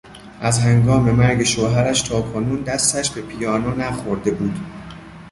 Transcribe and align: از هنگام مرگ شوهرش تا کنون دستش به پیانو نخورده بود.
از 0.41 0.59
هنگام 0.59 1.11
مرگ 1.11 1.43
شوهرش 1.43 2.01
تا 2.01 2.21
کنون 2.21 2.61
دستش 2.61 3.11
به 3.11 3.21
پیانو 3.21 3.69
نخورده 3.75 4.31
بود. 4.31 4.59